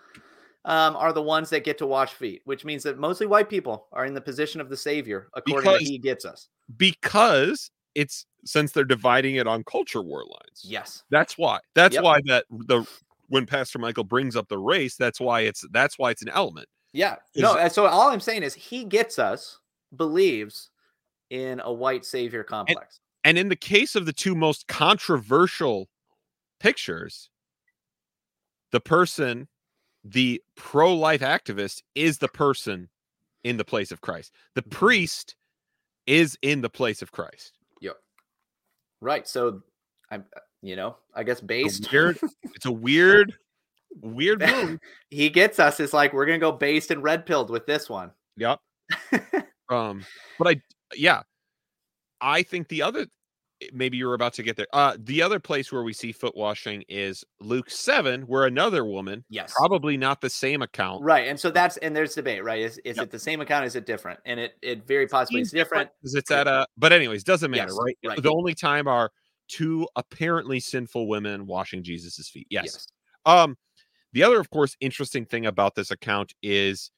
[0.65, 3.87] um, are the ones that get to wash feet, which means that mostly white people
[3.91, 6.49] are in the position of the Savior, according Because- to He gets us.
[6.77, 10.61] Because it's since they're dividing it on culture war lines.
[10.63, 11.03] Yes.
[11.09, 11.59] That's why.
[11.75, 12.03] That's Yep.
[12.03, 12.85] why that the
[13.33, 16.67] when Pastor Michael brings up the race, that's why it's that's why it's an element.
[16.93, 17.15] Yeah.
[17.33, 17.67] Is- No.
[17.69, 19.59] So all I'm saying is He gets us,
[19.95, 20.69] believes
[21.31, 22.99] in a white Savior complex.
[23.23, 25.89] And in the case of the two most controversial
[26.59, 27.31] pictures,
[28.71, 29.47] the person,
[30.03, 32.89] the pro life activist, is the person
[33.43, 34.31] in the place of Christ.
[34.53, 34.69] The Mhm.
[34.69, 35.35] priest
[36.05, 37.57] is in the place of Christ.
[37.81, 37.97] Yep.
[39.01, 39.27] Right.
[39.27, 39.63] So
[40.11, 40.25] I'm,
[40.63, 41.85] you know, I guess It's based.
[41.85, 42.17] a weird,
[42.55, 43.33] it's a weird,
[44.01, 44.79] weird move.
[45.11, 45.79] he gets us.
[45.79, 48.09] It's like we're gonna go based and red pilled with this one.
[48.37, 48.59] Yep.
[49.69, 50.05] Um,
[50.37, 50.61] but I,
[50.95, 51.21] yeah,
[52.21, 53.07] I think the other,
[53.71, 54.67] maybe you were about to get there.
[54.73, 59.23] Uh, the other place where we see foot washing is Luke 7, where another woman,
[59.29, 59.53] Yes.
[59.55, 61.27] probably not the same account, Right.
[61.27, 62.61] And so that's and there's debate, right?
[62.61, 63.05] Is is Yep.
[63.05, 63.65] it the same account?
[63.65, 64.19] Is it different?
[64.25, 65.89] And it it very possibly is different.
[66.01, 67.97] because it's at a, but anyways, doesn't matter, Yes, right?
[68.05, 68.21] right.
[68.21, 69.11] The only time are
[69.53, 72.47] two apparently sinful women washing Jesus's feet.
[72.49, 72.63] Yes.
[72.65, 72.87] Yes.
[73.25, 73.55] Um,
[74.13, 76.91] the other, of course, interesting thing about this account is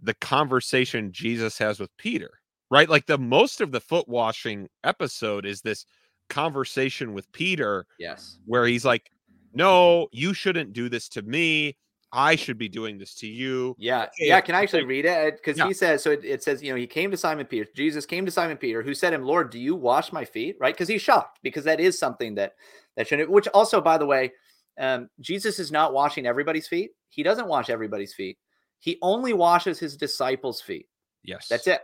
[0.00, 2.30] the conversation Jesus has with Peter,
[2.70, 2.88] right?
[2.88, 5.84] Like the most of the foot washing episode is this
[6.28, 8.38] conversation with Peter Yes.
[8.46, 9.10] where he's like,
[9.54, 11.76] No, you shouldn't do this to me.
[12.14, 13.74] I should be doing this to you.
[13.78, 14.06] Yeah.
[14.18, 14.40] Yeah.
[14.40, 15.36] Can I actually read it?
[15.36, 15.66] Because Yeah.
[15.66, 16.12] he says so.
[16.12, 17.66] It, it says you know he came to Simon Peter.
[17.74, 20.56] Jesus came to Simon Peter, who said to him, "Lord, do you wash my feet?"
[20.60, 20.72] Right?
[20.74, 22.54] Because he's shocked because that is something that
[22.96, 24.32] that shouldn't, Which also, by the way,
[24.78, 26.92] um, Jesus is not washing everybody's feet.
[27.08, 28.38] He doesn't wash everybody's feet.
[28.78, 30.88] He only washes his disciples' feet.
[31.24, 31.48] Yes.
[31.48, 31.80] That's it.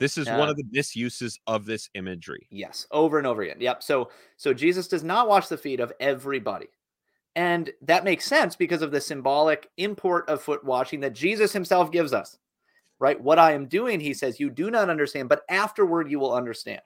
[0.00, 0.38] This is Yeah.
[0.38, 2.46] one of the misuses of this imagery.
[2.50, 3.60] Yes, over and over again.
[3.60, 3.82] Yep.
[3.82, 6.66] So so Jesus does not wash the feet of everybody.
[7.36, 11.90] And that makes sense because of the symbolic import of foot washing that Jesus himself
[11.90, 12.38] gives us.
[13.00, 13.20] Right?
[13.20, 16.80] What I am doing, he says, you do not understand, but afterward you will understand.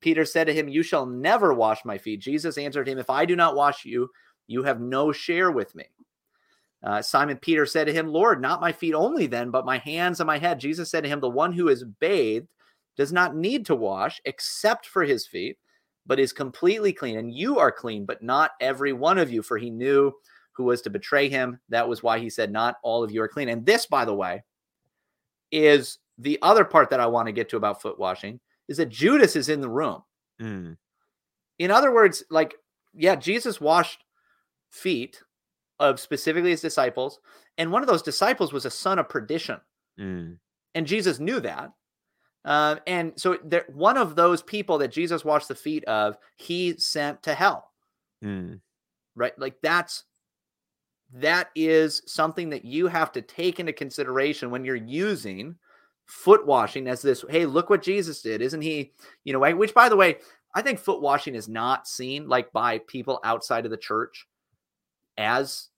[0.00, 2.20] Peter said to him, You shall never wash my feet.
[2.20, 4.08] Jesus answered him, If I do not wash you,
[4.46, 5.84] you have no share with me.
[6.82, 10.18] Uh, Simon Peter said to him, Lord, not my feet only then, but my hands
[10.20, 10.58] and my head.
[10.58, 12.48] Jesus said to him, The one who is bathed
[12.96, 15.58] does not need to wash except for his feet,
[16.06, 17.18] but is completely clean.
[17.18, 20.12] And you are clean, but not every one of you, for he knew
[20.52, 21.58] who was to betray him.
[21.68, 23.48] That was why he said, Not all of you are clean.
[23.48, 24.42] And this, by the way,
[25.52, 28.88] is the other part that I want to get to about foot washing is that
[28.88, 30.02] Judas is in the room.
[30.40, 30.76] Mm,
[31.58, 32.54] In other words, like,
[32.94, 34.04] yeah, Jesus washed
[34.70, 35.22] feet
[35.78, 37.20] of specifically his disciples.
[37.58, 39.58] And one of those disciples was a son of perdition.
[39.98, 40.36] mm,
[40.74, 41.72] and Jesus knew that.
[42.44, 46.78] Uh, and so there, one of those people that Jesus washed the feet of, he
[46.78, 47.70] sent to hell,
[48.24, 48.60] mm.
[49.14, 49.38] right?
[49.38, 50.04] Like that's
[51.12, 55.56] that is something that you have to take into consideration when you're using
[56.06, 57.24] foot washing as this.
[57.28, 58.92] Hey, look what Jesus did, isn't he?
[59.24, 60.18] You know, which by the way,
[60.54, 64.26] I think foot washing is not seen like by people outside of the church
[65.18, 65.68] as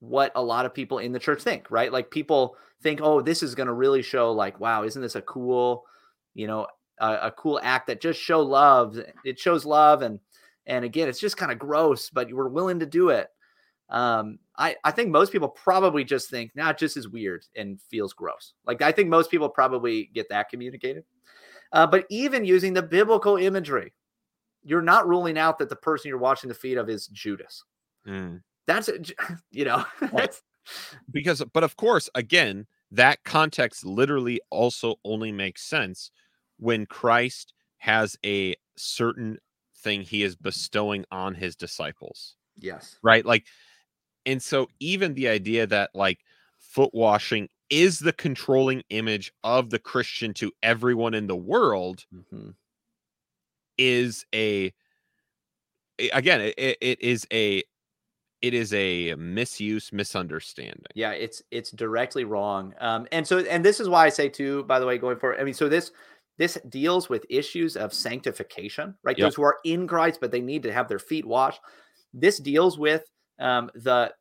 [0.00, 1.92] what a lot of people in the church think, right?
[1.92, 5.22] Like people think, oh, this is going to really show, like, wow, isn't this a
[5.22, 5.84] cool,
[6.34, 6.66] you know,
[7.00, 8.98] a, a cool act that just show love?
[9.24, 10.20] It shows love, and
[10.66, 13.28] and again, it's just kind of gross, but you were willing to do it.
[13.88, 17.80] Um, I I think most people probably just think, nah, it just is weird and
[17.90, 18.52] feels gross.
[18.66, 21.04] Like I think most people probably get that communicated.
[21.72, 23.92] Uh, but even using the biblical imagery,
[24.62, 27.64] you're not ruling out that the person you're watching the feet of is Judas.
[28.06, 28.42] Mm.
[28.66, 28.90] That's
[29.50, 30.42] you know, that's-
[31.10, 36.10] because but of course again that context literally also only makes sense
[36.58, 39.38] when christ has a certain
[39.76, 43.46] thing he is bestowing on his disciples yes, right like
[44.26, 46.20] and so even the idea that like
[46.58, 52.56] foot washing is the controlling image of the christian to everyone in the world Mhm.
[53.76, 54.72] is a
[56.12, 57.62] again it- it is a
[58.42, 62.74] it is a misuse misunderstanding yeah, it's it's directly wrong.
[62.80, 65.40] Um, and so and this is why I say too, by the way, going forward,
[65.40, 65.92] I mean, so this
[66.38, 69.18] this deals with issues of sanctification, right?
[69.18, 69.26] Yep.
[69.26, 71.60] Those who are in Christ, but they need to have their feet washed.
[72.14, 73.04] This deals with
[73.38, 74.12] um, the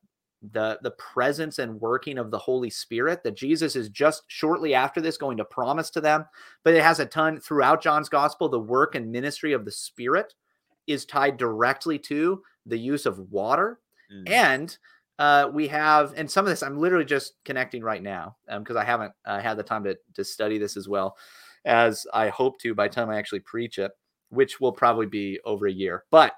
[0.52, 5.02] the the presence and working of the Holy Spirit that Jesus is just shortly after
[5.02, 6.26] this going to promise to them.
[6.64, 8.50] But it has a ton throughout John's gospel.
[8.50, 10.34] The work and ministry of the Spirit
[10.86, 13.80] is tied directly to the use of water
[14.12, 14.30] Mm.
[14.30, 14.78] and
[15.20, 18.84] uh, we have, and some of this I'm literally just connecting right now because I
[18.84, 21.18] haven't uh, had the time to, to study this as well
[21.66, 23.92] as I hope to by the time I actually preach it,
[24.30, 26.04] which will probably be over a year.
[26.12, 26.34] But,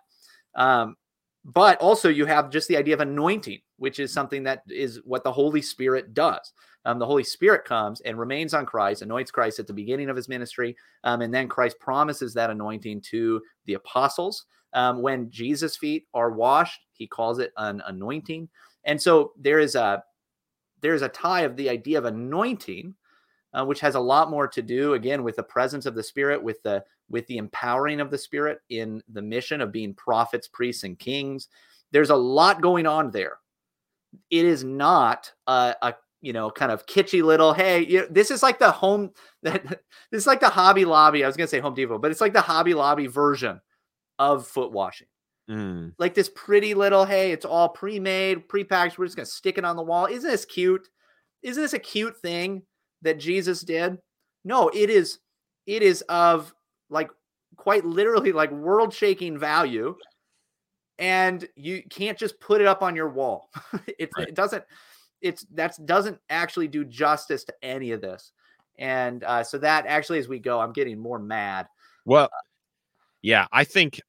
[0.56, 0.96] um,
[1.44, 5.24] but also you have just the idea of anointing, which is something that is what
[5.24, 6.54] the Holy Spirit does.
[6.86, 10.16] Um, the Holy Spirit comes and remains on Christ, anoints Christ at the beginning of
[10.16, 14.46] his ministry, um, and then Christ promises that anointing to the apostles.
[14.74, 18.50] Um, when Jesus' feet are washed, he calls it an anointing.
[18.84, 20.04] And so there is a
[20.82, 22.96] there is a tie of the idea of anointing,
[23.54, 26.42] uh, which has a lot more to do again with the presence of the Spirit,
[26.42, 30.84] with the with the empowering of the Spirit in the mission of being prophets, priests,
[30.84, 31.48] and kings.
[31.92, 33.38] There's a lot going on there.
[34.30, 38.44] It is not a, a you know kind of kitschy little hey you this is
[38.44, 39.12] like the home
[39.42, 39.64] that
[40.12, 41.24] this is like the Hobby Lobby.
[41.24, 43.60] I was gonna say Home Depot, but it's like the Hobby Lobby version
[44.20, 45.08] of foot washing.
[45.50, 45.94] Mm.
[45.98, 49.76] like this pretty little hey it's all pre-made pre-packaged we're just gonna stick it on
[49.76, 50.06] the wall.
[50.06, 50.88] Isn't this cute?
[51.42, 52.62] Isn't this a cute thing
[53.02, 53.98] that jesus did?
[54.46, 55.18] No it is
[55.66, 56.54] it is of
[56.92, 57.10] like
[57.58, 59.96] quite literally like world shaking value
[61.00, 63.50] and you can't just put it up on your wall.
[63.98, 64.28] It, Right.
[64.28, 64.64] it doesn't
[65.22, 68.34] it's that's doesn't actually do justice to any of this.
[68.78, 71.68] And uh, so that actually as we go i'm getting more mad.
[72.06, 72.30] Well,
[73.24, 74.00] yeah, I think,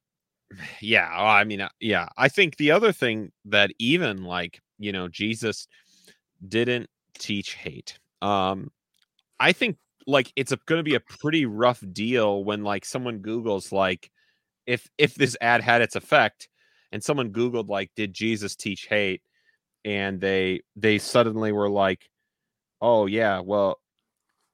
[0.81, 4.91] yeah, oh, I mean, uh, yeah, I think the other thing that even like, you
[4.91, 5.67] know, Jesus
[6.47, 7.99] didn't teach hate.
[8.21, 8.71] Um,
[9.39, 9.77] I think
[10.07, 14.09] like it's going to be a pretty rough deal when like someone Googles like
[14.65, 16.49] if if this ad had its effect
[16.91, 19.21] and someone Googled like, did Jesus teach hate?
[19.85, 22.09] And they they suddenly were like,
[22.81, 23.79] oh yeah, well,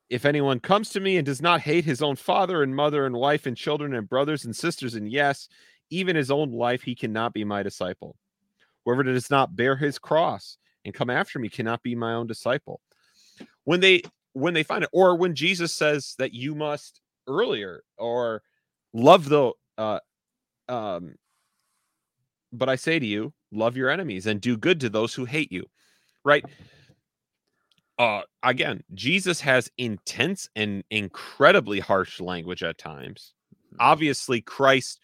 [0.10, 3.16] if anyone comes to me and does not hate his own father and mother and
[3.16, 5.50] wife and children and brothers and sisters, and yes,
[5.90, 8.16] even his own life, he cannot be my disciple.
[8.86, 12.82] Whoever does not bear his cross and come after me cannot be my own disciple.
[13.66, 18.42] When they when they find it, or when Jesus says that you must earlier or
[18.94, 20.00] love the uh
[20.70, 21.16] um
[22.54, 25.52] but I say to you, love your enemies and do good to those who hate
[25.52, 25.66] you.
[26.24, 26.46] Right?
[28.00, 33.34] uh again jesus has intense and incredibly harsh language at times
[33.80, 35.00] obviously christ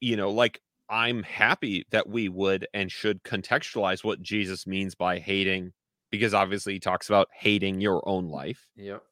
[0.00, 5.18] you know like i'm happy that we would and should contextualize what jesus means by
[5.18, 5.72] hating
[6.10, 9.02] because obviously he talks about hating your own life yep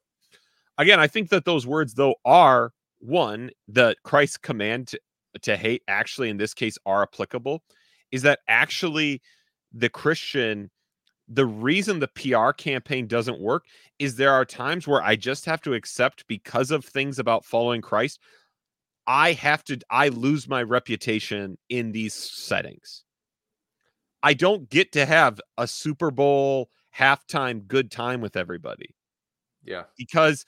[0.77, 4.99] again i think that those words though are one that christ's command to,
[5.41, 7.61] to hate actually in this case are applicable
[8.11, 9.21] is that actually
[9.73, 10.69] the christian
[11.27, 13.65] the reason the PR campaign doesn't work
[13.99, 17.81] is there are times where I just have to accept because of things about following
[17.81, 18.19] Christ.
[19.07, 23.03] I have to, I lose my reputation in these settings.
[24.23, 28.95] I don't get to have a Super Bowl halftime good time with everybody
[29.65, 30.45] yeah because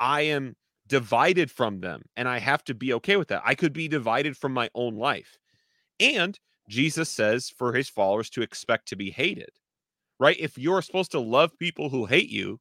[0.00, 3.42] I am divided from them and I have to be okay with that.
[3.44, 5.36] I could be divided from my own life.
[6.00, 6.38] And
[6.70, 9.50] Jesus says for his followers to expect to be hated
[10.18, 10.36] right?
[10.38, 12.60] If you're supposed to love people who hate you,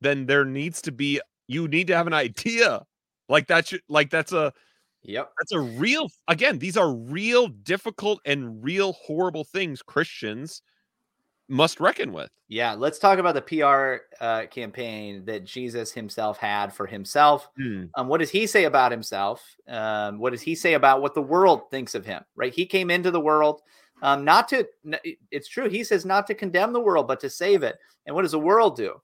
[0.00, 2.82] then there needs to be you need to have an idea.
[3.30, 4.52] Like that's like that's a
[5.02, 5.32] yep.
[5.38, 10.62] that's a real again, these are real difficult and real horrible things Christians
[11.50, 12.30] must reckon with.
[12.46, 17.48] yeah let's talk about the pr uh, campaign that jesus himself had for himself.
[17.56, 17.86] Hmm.
[17.96, 19.56] um, what does he say about himself?
[19.66, 22.54] Um, what does he say about what the world thinks of him right?
[22.54, 23.62] He came into the world
[24.02, 24.64] um, not to
[25.32, 27.76] it's true he says not to condemn the world but to save it.
[28.06, 29.00] And what does the world do?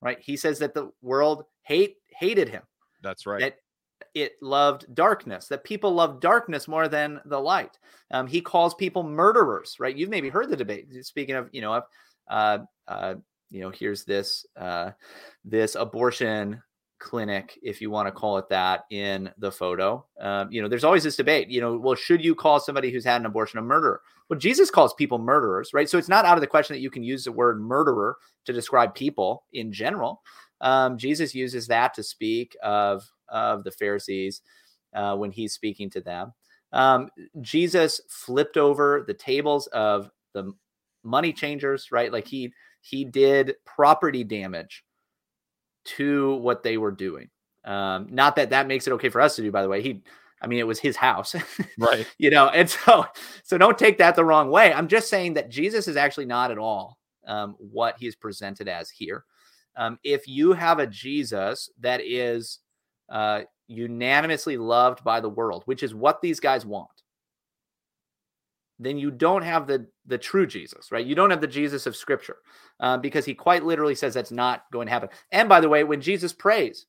[0.00, 0.18] Right?
[0.20, 2.62] He says that the world hate hated him
[3.02, 3.40] That's right.
[3.40, 3.56] that
[4.14, 7.78] it loved darkness that people love darkness more than the light.
[8.10, 9.96] Um, he calls people murderers right?
[9.96, 11.84] You've maybe heard the debate speaking of you know of
[12.28, 13.14] uh, uh,
[13.50, 14.90] you know here's this uh,
[15.44, 16.62] this abortion
[16.98, 20.04] clinic if you want to call it that in the photo.
[20.20, 23.04] Um, you know there's always this debate you know well should you call somebody who's
[23.04, 24.00] had an abortion a murderer?
[24.28, 25.88] Well jesus calls people murderers right?
[25.88, 28.52] So it's not out of the question that you can use the word murderer to
[28.52, 30.22] describe people in general
[30.62, 34.40] um, jesus uses that to speak of of the pharisees
[34.94, 36.32] uh, when he's speaking to them
[36.72, 37.08] um,
[37.40, 40.52] jesus flipped over the tables of the
[41.04, 44.84] money changers right like he he did property damage
[45.84, 47.30] to what they were doing.
[47.64, 49.82] Um, not that that makes it okay for us to do, by the way.
[49.82, 50.02] He,
[50.40, 51.34] I mean, it was his house,
[51.78, 52.06] Right.
[52.18, 53.06] you know, and so
[53.44, 54.72] so don't take that the wrong way.
[54.72, 58.68] I'm just saying that Jesus is actually not at all um, what he is presented
[58.68, 59.24] as here.
[59.76, 62.58] Um, if you have a Jesus that is
[63.08, 66.90] uh, unanimously loved by the world, which is what these guys want,
[68.78, 71.06] then you don't have the the true Jesus, right?
[71.06, 72.38] You don't have the Jesus of Scripture,
[72.80, 75.08] uh, because he quite literally says that's not going to happen.
[75.30, 76.86] And by the way, when Jesus prays,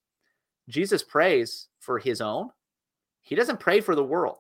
[0.67, 2.49] Jesus prays for his own.
[3.21, 4.38] He doesn't pray for the world.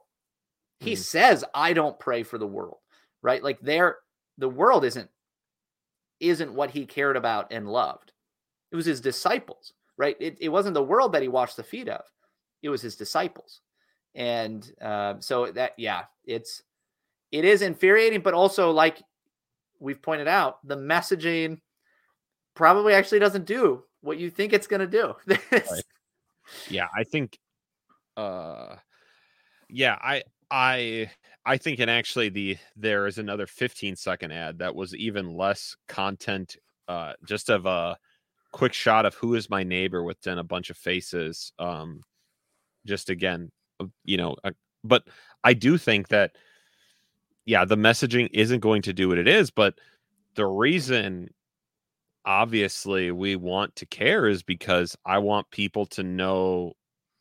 [0.79, 0.97] He Mhm.
[0.97, 2.79] says, "I don't pray for the world,"
[3.21, 3.43] right?
[3.43, 3.99] Like there,
[4.37, 5.09] the world isn't
[6.19, 8.13] isn't what he cared about and loved.
[8.73, 10.17] It was his disciples, right?
[10.19, 12.01] It, it wasn't the world that he washed the feet of.
[12.63, 13.61] It was his disciples,
[14.15, 16.63] and uh, so that yeah, it's
[17.31, 19.01] it is infuriating, but also like
[19.79, 21.59] we've pointed out, the messaging
[22.55, 25.13] probably actually doesn't do what you think it's going to do.
[25.51, 25.83] Right.
[26.69, 27.39] yeah i think
[28.17, 28.75] uh
[29.69, 30.21] yeah i
[30.51, 31.09] i
[31.45, 35.77] i think and actually the there is another 15 second ad that was even less
[35.87, 36.57] content
[36.89, 37.97] uh just of a
[38.53, 42.01] quick shot of who is my neighbor within a bunch of faces um
[42.85, 43.51] just again
[43.81, 44.51] uh, you know uh,
[44.83, 45.03] but
[45.43, 46.35] i do think that
[47.45, 49.75] yeah the messaging isn't going to do what it is but
[50.35, 51.29] the reason
[52.25, 56.73] obviously we want to care is because I want people to know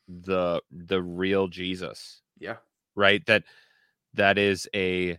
[0.08, 2.56] the the real Jesus, Yeah.
[2.94, 3.24] right?
[3.26, 3.44] That
[4.14, 5.18] that is a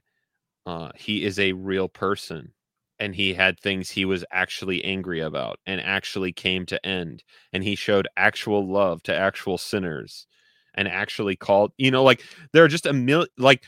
[0.65, 2.53] uh he is a real person
[2.99, 7.63] and he had things he was actually angry about and actually came to end and
[7.63, 10.27] he showed actual love to actual sinners
[10.75, 12.23] and actually called you know like
[12.53, 13.63] there are just a million like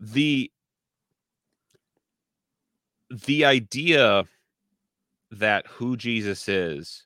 [0.00, 0.50] the
[3.10, 4.24] the idea
[5.30, 7.04] that who Jesus is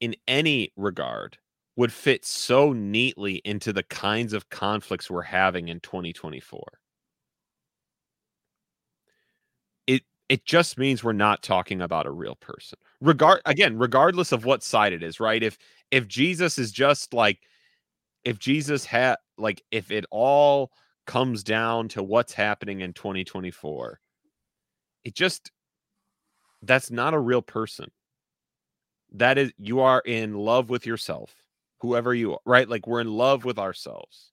[0.00, 1.38] in any regard
[1.76, 6.81] would fit so neatly into the kinds of conflicts we're having in 2024.
[10.32, 12.78] It just means we're not talking about a real person.
[13.02, 15.42] Regard again, regardless of what side it is, right?
[15.42, 15.58] If
[15.90, 17.40] if Jesus is just like
[18.24, 20.72] if Jesus had like if it all
[21.06, 24.00] comes down to what's happening in 2024,
[25.04, 25.52] it just
[26.62, 27.90] that's not a real person.
[29.12, 31.34] That is you are in love with yourself,
[31.82, 32.66] whoever you are, right?
[32.66, 34.32] Like we're in love with ourselves.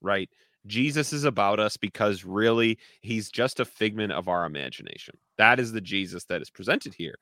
[0.00, 0.28] Right?
[0.66, 5.16] Jesus is about us because really he's just a figment of our imagination.
[5.36, 7.16] That is the Jesus that is presented here.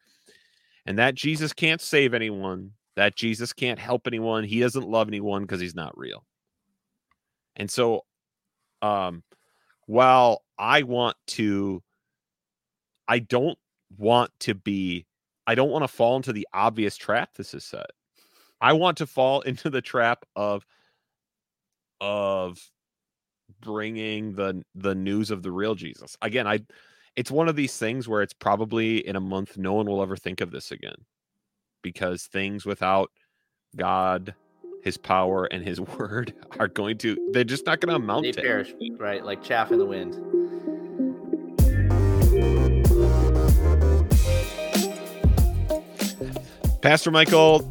[0.87, 2.72] And that Jesus can't save anyone.
[2.97, 4.45] That Jesus can't help anyone.
[4.45, 6.24] He doesn't love anyone because he's not real.
[7.57, 8.03] And so
[8.82, 9.22] um
[9.87, 11.82] while I want to
[13.09, 13.59] I don't
[13.97, 15.07] want to be
[15.47, 17.91] I don't want to fall into the obvious trap this is set.
[18.61, 20.66] I want to fall into the trap of
[22.01, 22.59] of
[23.66, 26.16] bringing the the news of the real Jesus.
[26.22, 26.60] Again, I
[27.16, 30.16] it's one of these things where it's probably in a month no one will ever
[30.16, 30.96] think of this again
[31.82, 33.10] because things without
[33.74, 34.34] God,
[34.82, 38.32] his power and his word are going to they're just not going to amount They
[38.32, 39.24] to perish, right?
[39.24, 40.14] Like chaff in the wind.
[46.82, 47.68] Pastor Michael,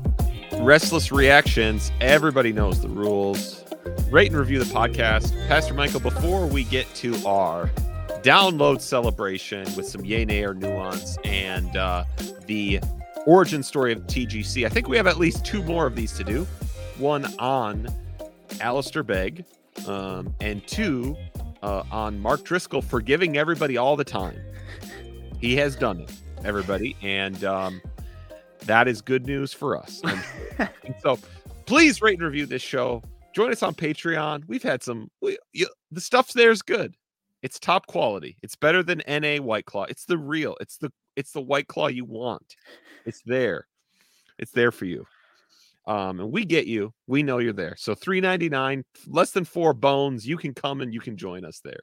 [0.60, 1.92] restless reactions.
[2.02, 3.65] Everybody knows the rules.
[4.12, 5.36] Rate and review the podcast.
[5.48, 7.70] Pastor Michael, before we get to our
[8.22, 12.06] download celebration with some yay nay or nuance and uh,
[12.46, 12.80] the
[13.26, 16.24] origin story of TGC, I think we have at least two more of these to
[16.24, 16.46] do.
[16.98, 17.88] One on
[18.62, 19.44] Alistair Begg,
[19.88, 21.18] um, and two
[21.64, 24.40] uh, on Mark Driscoll forgiving everybody all the time.
[25.42, 26.12] He has done it,
[26.46, 27.82] everybody, and um,
[28.62, 30.02] that is good news for us.
[31.02, 31.20] So,
[31.66, 33.04] please rate and review this show.
[33.36, 34.44] Join us on Patreon.
[34.48, 35.10] We've had some.
[35.22, 36.96] We, you, the stuff there is good.
[37.44, 38.38] It's top quality.
[38.42, 39.84] It's better than NA White Claw.
[39.84, 40.56] It's the real.
[40.62, 42.56] It's the it's the White Claw you want.
[43.06, 43.68] It's there.
[44.40, 45.06] It's there for you.
[45.86, 46.94] Um, and we get you.
[47.08, 47.76] We know you're there.
[47.78, 50.26] So three ninety nine, less than four bones.
[50.26, 51.82] You can come and you can join us there.